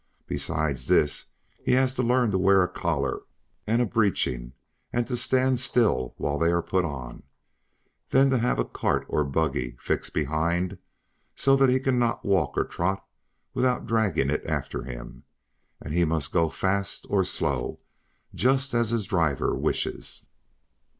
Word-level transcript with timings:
Besides 0.25 0.87
this, 0.87 1.27
he 1.63 1.73
has 1.73 1.93
to 1.93 2.01
learn 2.01 2.31
to 2.31 2.39
wear 2.39 2.63
a 2.63 2.67
collar, 2.67 3.21
and 3.67 3.83
a 3.83 3.85
breeching, 3.85 4.53
and 4.91 5.05
to 5.05 5.15
stand 5.15 5.59
still 5.59 6.15
while 6.17 6.39
they 6.39 6.51
are 6.51 6.63
put 6.63 6.85
on; 6.85 7.21
then 8.09 8.31
to 8.31 8.39
have 8.39 8.57
a 8.57 8.65
cart 8.65 9.05
or 9.07 9.21
a 9.21 9.25
buggy 9.29 9.77
fixed 9.79 10.11
behind, 10.15 10.79
so 11.35 11.55
that 11.55 11.69
he 11.69 11.79
cannot 11.79 12.25
walk 12.25 12.57
or 12.57 12.63
trot 12.65 13.05
without 13.53 13.85
dragging 13.85 14.31
it 14.31 14.43
after 14.43 14.81
him; 14.81 15.21
and 15.79 15.93
he 15.93 16.03
must 16.03 16.31
go 16.33 16.49
fast 16.49 17.05
or 17.07 17.23
slow, 17.23 17.79
just 18.33 18.73
as 18.73 18.89
his 18.89 19.05
driver 19.05 19.55
wishes. 19.55 20.25